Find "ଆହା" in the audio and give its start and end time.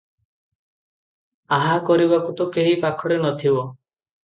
1.59-1.77